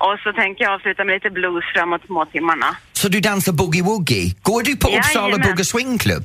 [0.07, 2.69] Och så tänker jag avsluta med lite blues framåt småtimmarna.
[2.93, 4.27] Så du dansar boogie-woogie?
[4.43, 5.49] Går du på Uppsala Jajamän.
[5.49, 6.25] Boogie Swing Club?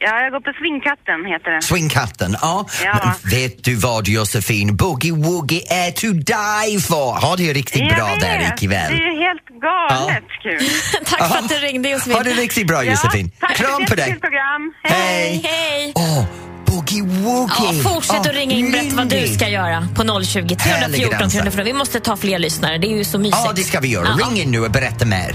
[0.00, 1.62] Ja, jag går på Swingkatten heter det.
[1.62, 2.66] Swingkatten, ja.
[2.84, 3.12] Ja.
[3.30, 4.76] Vet du vad Josefin?
[4.76, 7.12] Boogie Woogie är to die for.
[7.12, 8.20] Har det riktigt Jag bra vet.
[8.20, 8.92] där Det ikväll.
[8.92, 10.68] är ju helt galet kul.
[11.06, 12.12] Tack för att du ringde Josefin.
[12.12, 13.30] Ha det riktigt bra Josefin.
[13.40, 14.16] Ja, tack Kram på dig.
[14.20, 14.72] program.
[14.82, 15.40] Hej!
[15.44, 15.92] Hej!
[15.94, 16.24] Åh,
[16.66, 17.82] Boogie Woogie!
[17.82, 21.18] Ja, fortsätt Åh, att ringa in berätta vad du ska göra på 020 Härlig 314
[21.18, 21.38] dansa.
[21.38, 21.64] 314.
[21.64, 23.38] Vi måste ta fler lyssnare, det är ju så mysigt.
[23.44, 24.08] Ja, det ska vi göra.
[24.18, 24.26] Ja.
[24.26, 25.34] Ring in nu och berätta mer.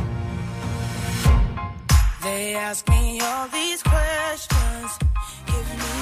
[2.55, 4.99] Ask me all these questions.
[5.47, 5.93] Give me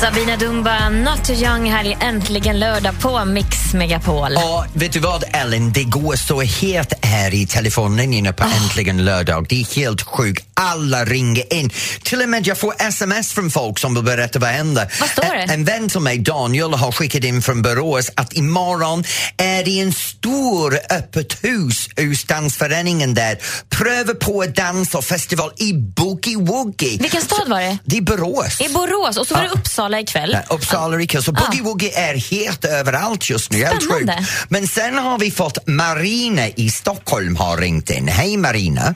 [0.00, 4.32] Sabina Dumba, Not Too Young här i Äntligen lördag på Mix Megapol.
[4.36, 9.04] Och vet du vad Ellen, det går så het här i telefonen inne på Äntligen
[9.04, 9.46] lördag.
[9.48, 10.55] Det är helt sjukt.
[10.60, 11.70] Alla ringer in.
[12.02, 14.92] Till och med jag får sms från folk som vill berätta vad händer.
[15.00, 15.42] Vad står det?
[15.42, 19.04] En, en vän till mig, Daniel, har skickat in från Borås att imorgon
[19.36, 23.38] är det en stor öppet hus hos dansföreningen där.
[23.68, 26.98] Pröva på att dansa och festival i Boogie Woogie.
[26.98, 27.78] Vilken stad var det?
[27.84, 28.60] Det är Borås.
[28.60, 29.60] I Borås och så var det Ja.
[29.60, 30.30] Uppsala ikväll.
[30.32, 31.22] Nej, Uppsala Rika.
[31.22, 33.58] Så Boogie Woogie är helt överallt just nu.
[33.58, 34.26] Spännande.
[34.48, 38.08] Men sen har vi fått Marina i Stockholm har ringt in.
[38.08, 38.94] Hej Marina.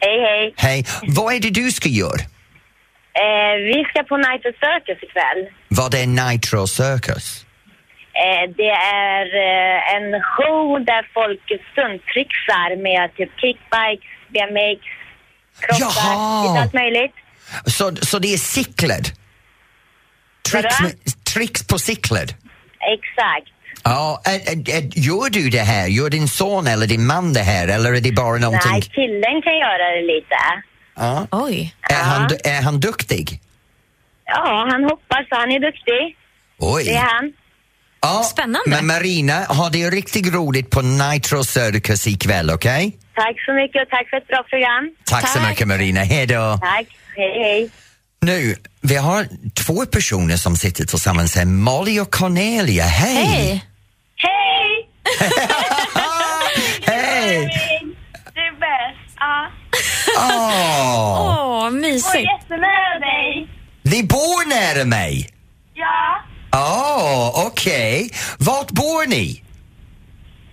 [0.00, 0.54] Hej, hej.
[0.56, 0.84] Hej.
[1.02, 2.20] Vad är det du ska göra?
[3.24, 5.40] Eh, vi ska på of Circus ikväll.
[5.68, 7.46] Vad är Nitro Circus?
[8.12, 8.70] Eh, det
[9.06, 14.80] är eh, en show där folk stunttrixar med typ kickbikes, BMX,
[15.60, 16.42] krockar, Jaha.
[16.42, 17.14] lite allt möjligt.
[17.66, 19.02] Så, så det är cykler?
[20.50, 20.92] Tricks, med,
[21.34, 22.26] tricks på cykler?
[22.96, 23.52] Exakt.
[23.84, 25.86] Ja, ä, ä, ä, gör du det här?
[25.86, 28.72] Gör din son eller din man det här eller är det bara någonting?
[28.72, 30.36] Nej, killen kan göra det lite.
[30.96, 31.26] Ja.
[31.30, 31.74] Oj.
[31.90, 33.40] Är, han, du- är han duktig?
[34.24, 36.16] Ja, han hoppar så han är duktig.
[36.58, 36.84] Oj.
[36.84, 37.32] Det är han.
[38.02, 38.70] Ja, Spännande.
[38.70, 42.96] Men Marina, ha det riktigt roligt på Nitro Circus ikväll, okej?
[43.14, 44.90] Tack så mycket och tack för ett bra program.
[45.04, 45.48] Tack, så Tack.
[45.48, 46.58] mycket Marina, hej då.
[46.60, 46.86] Tack.
[47.16, 47.70] Hej, hej.
[48.22, 53.24] Nu, vi har två personer som sitter tillsammans här, Molly och Cornelia, hej!
[53.24, 53.64] Hej!
[56.86, 57.48] Hej!
[58.34, 59.16] Du är bäst.
[59.18, 59.50] Ja.
[60.16, 62.14] Åh, Åh, Och mysigt.
[62.14, 63.48] jättenära dig.
[63.82, 65.28] ni bor nära mig?
[65.74, 66.22] Ja.
[66.58, 68.10] Åh, okej.
[68.38, 69.42] Vart bor ni?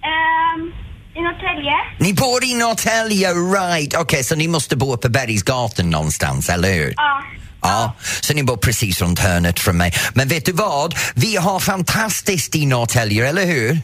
[0.04, 0.74] Um,
[1.16, 1.74] I Norrtälje.
[2.00, 3.96] Ni bor i Norrtälje, right.
[3.98, 6.94] Okej, så ni måste bo på Bergsgatan någonstans, eller hur?
[6.98, 7.24] Ja.
[7.62, 9.94] Ja, så ni bor precis runt hörnet från mig.
[10.14, 10.96] Men vet du vad?
[11.16, 13.80] Vi har fantastiskt i Norrtälje, eller hur?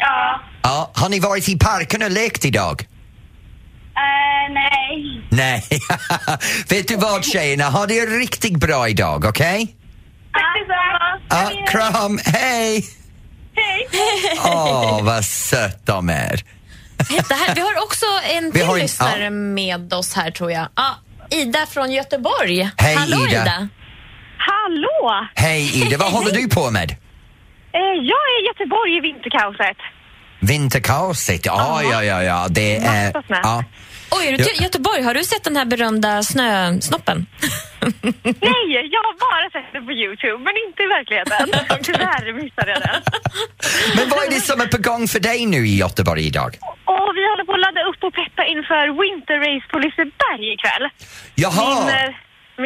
[0.00, 0.40] Ja.
[0.62, 2.82] Ja, har ni varit i parken och lekt idag?
[2.82, 5.22] Uh, nej.
[5.30, 5.64] Nej.
[6.68, 9.76] vet du vad tjejerna, ha det riktigt bra idag, okej?
[10.32, 11.54] Tack detsamma.
[11.54, 12.84] Ja, kram, hej!
[13.54, 13.88] Hej.
[14.44, 16.44] Åh, vad söt de är.
[17.08, 19.30] Här, vi har också en till en- lyssnare ja.
[19.30, 20.68] med oss här tror jag.
[20.76, 20.94] Ja,
[21.30, 22.70] Ida från Göteborg.
[22.76, 23.42] Hej, Hallå Ida.
[23.42, 23.68] Ida.
[24.38, 25.26] Hallå!
[25.34, 26.96] Hej Ida, vad håller du på med?
[27.72, 29.76] Eh, jag är i Göteborg i vinterkaoset.
[30.40, 33.06] Vinterkaoset, ja, ja, ja, ja, det är...
[33.06, 33.40] Massa snö.
[33.42, 33.64] Ja.
[34.10, 35.02] Oj, är du till Göteborg?
[35.02, 37.26] Har du sett den här berömda snösnoppen?
[38.50, 41.46] Nej, jag har bara sett det på Youtube, men inte i verkligheten.
[41.88, 43.00] Tyvärr missade jag den.
[43.96, 46.50] Men vad är det som är på gång för dig nu i Göteborg idag?
[46.84, 50.84] Och vi håller på att ladda upp och peppa inför Winter Race på Liseberg ikväll.
[51.34, 51.68] Jaha.
[51.84, 52.14] Min, eh,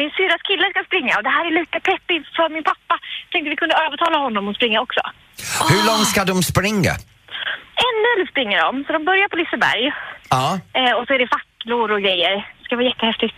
[0.01, 2.95] min syrras kille ska springa och det här är lite pepp inför min pappa.
[3.31, 5.01] Tänkte vi kunde övertala honom att springa också.
[5.71, 6.93] Hur långt ska de springa?
[7.87, 9.83] En mil springer de, så de börjar på Liseberg.
[10.35, 10.59] Ja.
[10.79, 12.33] Eh, och så är det facklor och grejer.
[12.57, 13.35] Det ska vara jättehäftigt.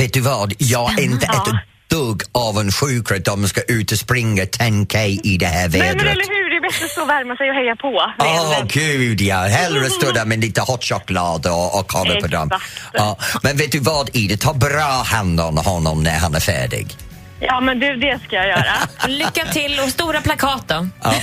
[0.00, 1.50] Vet du vad, jag är inte ett
[1.90, 4.96] dugg avundsjuk att de ska ut och springa 10K
[5.30, 6.12] i det här Nej men vädret.
[6.12, 8.12] eller hur, bäst att stå och värma sig och heja på.
[8.18, 12.50] Åh gud ja, hellre stå där med lite hot choklad och, och kolla på dem.
[12.92, 16.86] Ja, men vet du vad Ida, ta bra hand om honom när han är färdig.
[17.40, 18.74] Ja men du, det ska jag göra.
[19.08, 20.88] Lycka till och stora plakat då.
[21.02, 21.14] Ja.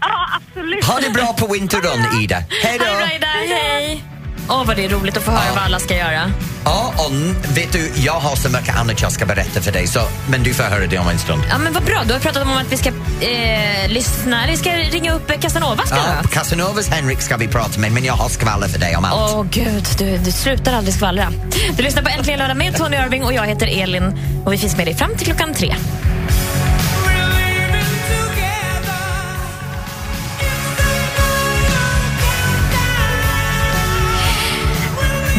[0.00, 0.84] ja, absolut.
[0.84, 2.36] Ha det bra på Winterrun Ida.
[2.62, 3.14] Hej Ha det bra då!
[3.14, 4.04] Ida, hej!
[4.48, 6.32] Åh, vad det är roligt att få höra vad alla ska göra.
[6.64, 7.12] Ja, och
[7.56, 10.00] vet du, jag har så mycket annat jag ska berätta för dig, så,
[10.30, 11.42] men du får höra det om en stund.
[11.50, 12.02] Ja, men vad bra.
[12.06, 12.88] Du har pratat om att vi ska
[13.20, 14.44] eh, lyssna.
[14.48, 18.14] Vi ska ringa upp Casanova ska Ja, Casanovas Henrik ska vi prata med, men jag
[18.14, 19.34] har skvaller för dig om allt.
[19.34, 21.32] Åh gud, du, du slutar aldrig skvallra.
[21.76, 24.76] Du lyssnar på Äntligen lördag med Tony Irving och jag heter Elin och vi finns
[24.76, 25.76] med dig fram till klockan tre.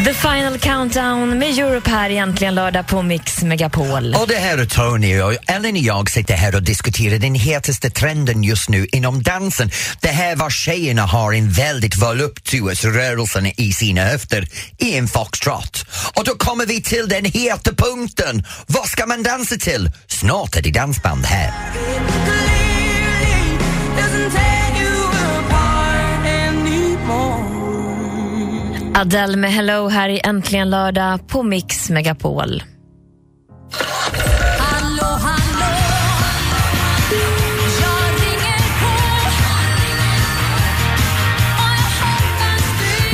[0.04, 4.14] The Final Countdown med Europe här egentligen lördag på Mix Megapol.
[4.14, 7.90] Och det här är Tony och Ellen och jag sitter här och diskuterar den hetaste
[7.90, 9.70] trenden just nu inom dansen.
[10.00, 15.86] Det här var tjejerna har en väldigt voluptuös-rörelsen i sina höfter i en foxtrot.
[16.14, 18.46] Och då kommer vi till den heta punkten.
[18.66, 19.90] Vad ska man dansa till?
[20.06, 21.52] Snart är det dansband här.
[28.96, 32.62] Adele med Hello här i Äntligen lördag på Mix Megapol.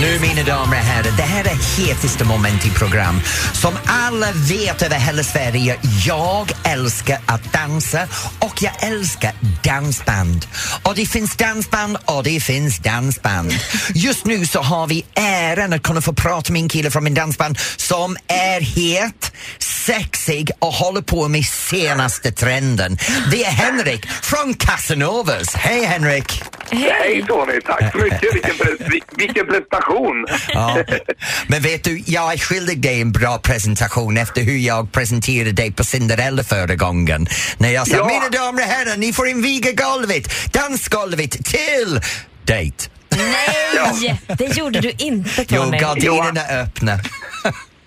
[0.00, 3.20] Nu mina damer och herrar, det här är hetaste moment i program.
[3.52, 8.08] Som alla vet över hela Sverige, jag älskar att dansa
[8.38, 9.32] och jag älskar
[9.64, 10.46] dansband.
[10.82, 13.52] Och det finns dansband och det finns dansband.
[13.94, 17.14] Just nu så har vi äran att kunna få prata med en kille från min
[17.14, 22.98] dansband som är het, sexig och håller på med senaste trenden.
[23.30, 25.54] Det är Henrik från Casanovas.
[25.54, 26.42] Hej Henrik!
[26.72, 28.34] Hej Tony, tack så mycket.
[28.34, 30.26] Vilken, pre- vilken prestation.
[30.48, 30.76] Ja.
[31.48, 35.72] Men vet du, jag är skyldig dig en bra presentation efter hur jag presenterade dig
[35.72, 37.26] på Cinderella förra gången.
[37.58, 38.06] När jag sa, Ja.
[38.06, 42.00] mina damer och herrar, ni får inviga golvet, dansgolvet till
[42.44, 42.76] dejt.
[43.16, 45.78] Nej, det gjorde du inte Jo, Tony.
[45.78, 46.98] gardinerna är öppna.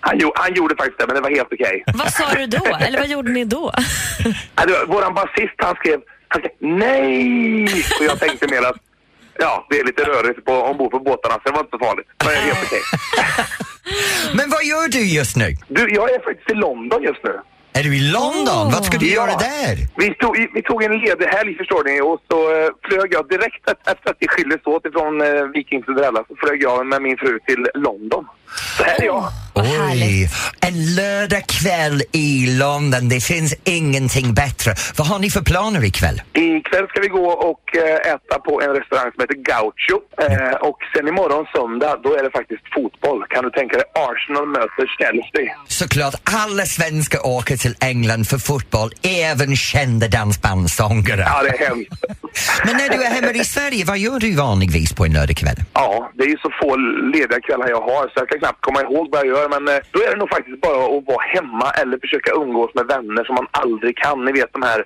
[0.00, 1.84] Han, gjo- han gjorde faktiskt det, men det var helt okej.
[1.94, 2.76] Vad sa du då?
[2.80, 3.72] Eller vad gjorde ni då?
[4.88, 5.98] Våran basist, han skrev,
[6.38, 7.64] skrev nej!
[8.00, 8.76] Och jag tänkte mer att
[9.38, 12.06] Ja, det är lite rörigt på, ombord på båtarna, så det var inte så farligt.
[12.24, 12.80] Men helt okej.
[14.36, 15.48] Men vad gör du just nu?
[15.68, 17.34] Du, jag är faktiskt i London just nu.
[17.72, 18.64] Är du i London?
[18.74, 19.14] Vad ska du Ja.
[19.14, 19.74] göra där?
[19.96, 23.64] Vi tog, vi tog en ledig helg förstår ni och så eh, flög jag direkt
[23.70, 27.38] efter att vi skildes åt ifrån eh, Viking Cinderella så flög jag med min fru
[27.46, 28.24] till London.
[28.76, 29.24] Så här är jag.
[29.56, 30.28] Oj,
[30.60, 34.74] en lördagkväll i London, det finns ingenting bättre.
[34.96, 36.22] Vad har ni för planer ikväll?
[36.32, 39.98] Ikväll ska vi gå och eh, äta på en restaurang som heter Gaucho.
[40.24, 43.24] Eh, och sen imorgon söndag, då är det faktiskt fotboll.
[43.28, 43.84] Kan du tänka dig?
[43.94, 45.56] Arsenal möter Chelsea.
[45.68, 51.24] Såklart, alla svenskar åker till England för fotboll, även kända dansbandssångare.
[51.26, 51.92] Ja, det är hemskt.
[52.66, 55.56] Men när du är hemma i Sverige, vad gör du vanligtvis på en lördagkväll?
[55.72, 56.76] Ja, det är ju så få
[57.14, 59.48] lediga kvällar jag har så jag kan knappt komma ihåg vad jag gör.
[59.48, 62.86] Men eh, då är det nog faktiskt bara att vara hemma eller försöka umgås med
[62.86, 64.24] vänner som man aldrig kan.
[64.24, 64.84] Ni vet de här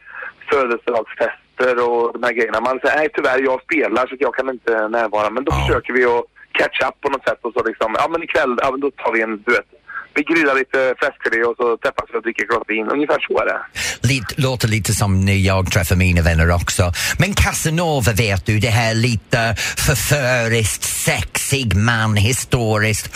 [0.50, 2.60] födelsedagsfester och de här grejerna.
[2.60, 5.30] Man säger nej tyvärr, jag spelar så jag kan inte närvara.
[5.30, 8.22] Men då försöker vi att catch up på något sätt och så liksom, ja men
[8.22, 9.70] ikväll, ja men då tar vi en, du vet,
[10.14, 12.88] vi grillar lite fläskfilé och så träffas vi och dricker ett glas vin.
[12.88, 13.60] Ungefär så är det.
[14.08, 16.92] Lite, låter lite som när jag träffar mina vänner också.
[17.18, 19.54] Men Casanova vet du, det här lite
[19.86, 23.10] förföriskt, sexig man, historiskt.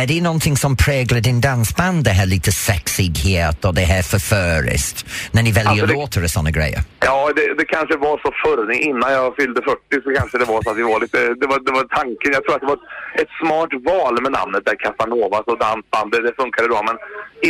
[0.00, 4.98] Är det någonting som präglar din dansband, det här lite sexighet och det här förföriskt?
[5.34, 6.80] När ni väljer Alltså, det- låtar och sådana grejer.
[7.08, 8.72] Ja, det, det kanske var så förr.
[8.90, 11.18] Innan jag fyllde 40 så kanske det var så att vi var lite...
[11.40, 12.28] Det var, det var tanken.
[12.36, 12.80] Jag tror att det var
[13.22, 16.08] ett, smart val med namnet där, Casanova, så dansband.
[16.12, 16.80] Det, funkade bra.
[16.88, 16.96] Men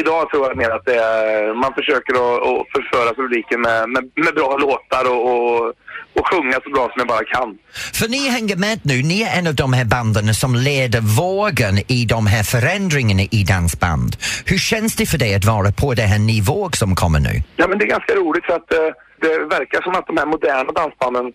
[0.00, 4.04] idag tror jag mer att det är, man försöker att, att förföra publiken med, med,
[4.24, 5.72] med bra låtar och, och,
[6.14, 7.58] och sjunga så bra som jag bara kan.
[7.94, 11.74] För ni hänger med nu, ni är en av de här banden som leder vågen
[11.88, 14.16] i de här förändringarna i dansband.
[14.46, 17.42] Hur känns det för dig att vara på den här nivån som kommer nu?
[17.56, 18.78] Ja, men det är ganska roligt för att eh,
[19.20, 21.32] det verkar som att de här moderna dansbanden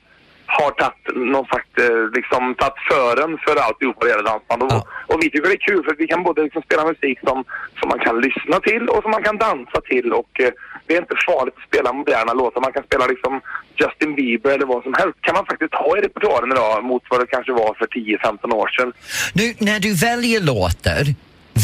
[0.48, 4.64] har tagit någon slags, eh, liksom tagit fören för alltihopa det gäller dansband.
[4.64, 7.20] Och, och vi tycker det är kul för att vi kan både liksom spela musik
[7.28, 7.38] som,
[7.80, 10.52] som man kan lyssna till och som man kan dansa till och eh,
[10.88, 12.62] det är inte farligt att spela moderna låtar.
[12.62, 13.42] Man kan spela liksom
[13.80, 15.18] Justin Bieber eller vad som helst.
[15.22, 18.68] kan man faktiskt ha i repertoaren idag mot vad det kanske var för 10-15 år
[18.68, 18.94] sedan.
[19.34, 21.04] Nu, när du väljer låtar,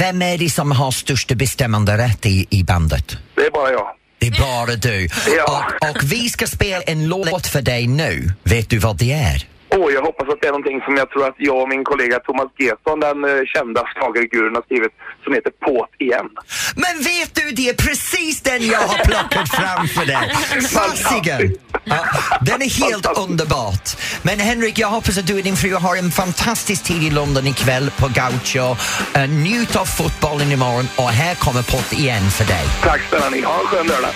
[0.02, 3.18] vem är det som har största bestämmande rätt i, i bandet?
[3.36, 3.88] Det är bara jag.
[4.20, 5.10] Det är bara du.
[5.48, 8.34] Och, och vi ska spela en låt för dig nu.
[8.44, 9.48] Vet du vad det är?
[9.78, 12.20] Åh, jag hoppas att det är någonting som jag tror att jag och min kollega
[12.20, 16.28] Thomas Gesson, den eh, kända schlagergurun, har skrivit som heter Påt igen.
[16.84, 20.26] Men vet du, det är precis den jag har plockat fram för dig.
[20.78, 21.42] Fasiken!
[21.84, 22.06] Ja,
[22.42, 23.90] den är helt underbart.
[24.22, 27.48] Men Henrik, jag hoppas att du och din fru har en fantastisk tid i London
[27.48, 28.76] ikväll på Gaucho.
[29.18, 32.66] Uh, njut av fotbollen imorgon och här kommer pott igen för dig.
[32.82, 34.14] Tack snälla ni, ha en skön lördag.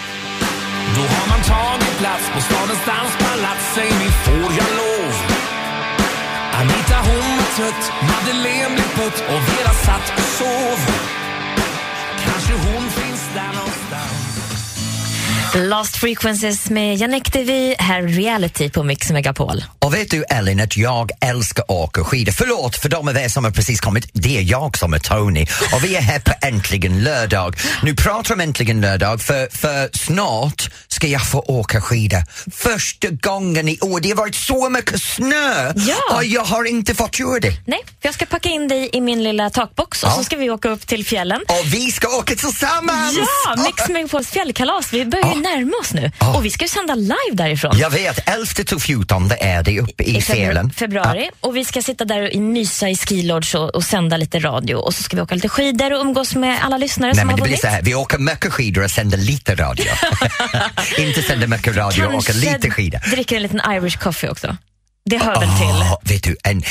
[0.96, 3.92] Då har man tagit plats på stadens danspalats Säg
[7.58, 7.92] trött.
[8.12, 10.80] Madeleine blev putt Och Vera satt och sov.
[12.26, 13.67] Kanske hon finns där någon
[15.56, 19.64] Lost Frequencies med Janek Devi, här Reality på Mix Megapol.
[19.80, 22.32] Och vet du Ellen att jag älskar åka skidor.
[22.32, 24.10] Förlåt för de av er som har precis kommit.
[24.14, 27.56] Det är jag som är Tony och vi är här på Äntligen lördag.
[27.84, 32.24] Nu pratar om Äntligen lördag för, för snart ska jag få åka skidor.
[32.52, 34.00] Första gången i år.
[34.00, 36.16] Det har varit så mycket snö Ja.
[36.16, 37.54] och jag har inte fått göra det.
[37.66, 40.14] Nej, jag ska packa in dig i min lilla takbox och Ja.
[40.16, 41.42] så ska vi åka upp till fjällen.
[41.48, 43.18] Och vi ska åka tillsammans!
[43.46, 44.94] Ja, Mix Megapols fjällkalas.
[44.94, 46.12] Vi börjar ju närma oss nu.
[46.36, 47.78] Och vi ska ju sända live därifrån.
[47.78, 50.70] Jag vet, 11 till 14 är det uppe i, I Sälen.
[50.72, 51.30] februari.
[51.42, 54.76] Och vi ska sitta där och mysa i skilodge och, och sända lite radio.
[54.76, 57.34] Och så ska vi åka lite skidor och umgås med alla lyssnare Nej som men
[57.34, 57.62] har det blir vunnit.
[57.62, 59.86] så här, vi åker mycket skidor och sänder lite radio.
[60.98, 63.00] inte sänder mycket radio och åker lite skidor.
[63.12, 64.58] dricker en liten Irish coffee också.
[65.10, 65.68] Det hör väl till?
[65.68, 66.64] Åh, vet du, en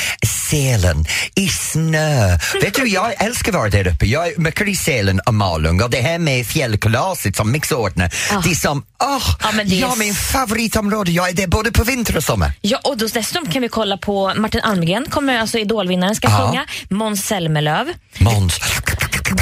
[0.50, 2.38] Sälen i snö.
[2.62, 4.06] vet du, jag älskar att vara där uppe.
[4.06, 8.14] Jag är mycket i Sälen och Malung och det här med fjällkalaset som Mix ordnar,
[8.44, 11.10] det är som, åh, Ja, men det är ja, min favoritområde.
[11.10, 12.52] Jag är där både på vinter och sommar.
[12.60, 16.66] Ja, och då dessutom kan vi kolla på Martin Almgren, kommer, alltså idolvinnaren, ska sjunga.
[16.88, 17.92] Måns Zelmerlöw.
[18.18, 18.60] Måns.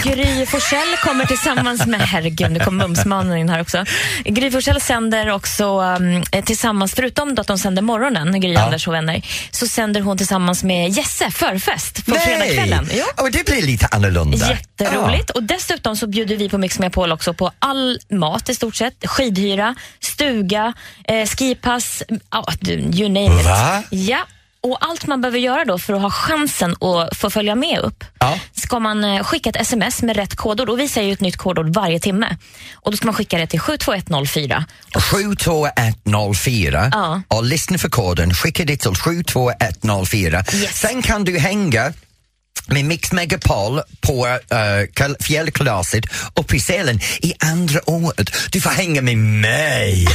[0.02, 3.84] Gry Forssell kommer tillsammans med, herregud nu kom Mumsmannen in här också.
[4.24, 8.60] Gry Forssell sänder också um, tillsammans, förutom att de sänder morgonen, Gry, Ja.
[8.60, 12.88] Anders och vänner, så sänder hon tillsammans med Jesse förfest på fredagskvällen.
[12.94, 13.04] Ja.
[13.22, 14.50] Och det blir lite annorlunda.
[14.50, 15.30] Jätteroligt.
[15.30, 18.94] Och dessutom så bjuder vi på Mix Megapol också på all mat i stort sett.
[19.06, 20.72] Skidhyra, stuga,
[21.04, 23.46] eh, skipass, ja, du, you name it.
[23.46, 23.82] Va?
[23.90, 24.18] Ja.
[24.64, 28.04] Och allt man behöver göra då för att ha chansen att få följa med upp
[28.60, 30.68] ska man eh, skicka ett sms med rätt kodord.
[30.70, 32.36] Och vi säger ett nytt kodord varje timme.
[32.74, 34.64] Och då ska man skicka det till 72104.
[35.12, 37.22] 72104 Ja.
[37.28, 40.44] och lyssna för koden, skicka det till 72104.
[40.72, 41.92] Sen kan du hänga
[42.66, 46.04] med Mix Megapol på uh, fjällkalaset
[46.34, 48.30] uppe i Sälen i andra året.
[48.50, 50.06] Du får hänga med mig!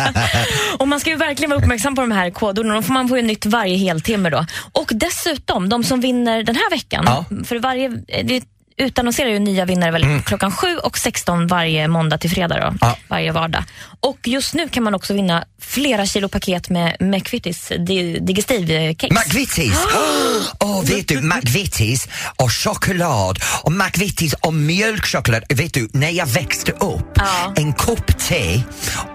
[0.78, 2.82] Och man ska ju verkligen vara uppmärksam på de här kodorden.
[2.82, 4.46] Får man få ju nytt varje heltimme då.
[4.72, 7.24] Och dessutom, de som vinner den här veckan, Ja.
[7.44, 8.42] för varje, eh, vi
[8.82, 10.22] utannonserar ju nya vinnare väl Mm.
[10.22, 13.64] klockan 7 och 16 varje måndag till fredag då, varje vardag.
[14.00, 19.14] Och just nu kan man också vinna flera kilo paket med McVittys di- digestivkex.
[19.14, 19.78] McVittys!
[20.60, 25.42] Åh, vet du, McVittys och choklad och McVittys och mjölkchoklad.
[25.48, 27.18] Vet du, när jag växte upp,
[27.56, 28.60] en kopp te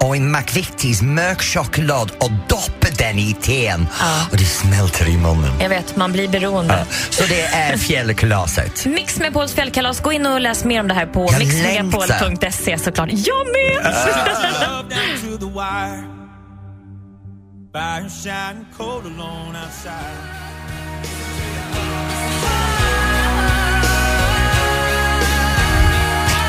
[0.00, 3.86] och en McVittys mörk choklad och doppa den i teen
[4.30, 5.52] och det smälter i munnen.
[5.60, 6.84] Jag vet, man blir beroende.
[7.10, 8.86] Så det är fjällkalaset.
[8.86, 10.00] Mix med Pauls fjällkalas.
[10.00, 13.08] Gå in och läs mer om det här på mixmegapol.se såklart.
[13.12, 13.94] Jag med!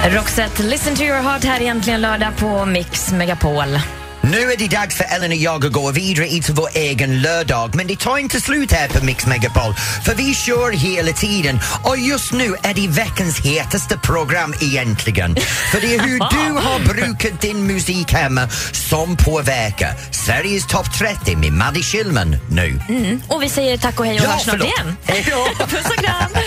[0.15, 3.79] Roxette, listen to your heart här egentligen lördag på Mix Megapol.
[4.21, 7.21] Nu är det dags för Ellen och jag att gå vidare in till vår egen
[7.21, 9.73] lördag men det tar inte slut här på Mix Megapol
[10.05, 15.35] för vi kör hela tiden och just nu är det veckans hetaste program egentligen.
[15.71, 21.35] För det är hur du har brukat din musik hemma som påverkar Sveriges topp 30
[21.35, 22.81] med Maddie Schillman nu.
[22.89, 23.21] Mm.
[23.27, 24.97] Och vi säger tack och hej och Ja, hörs snart igen.
[25.03, 25.65] Hej då.
[25.65, 26.31] Puss och kram!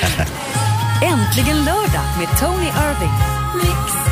[1.03, 4.12] Äntligen lördag med Tony Irving.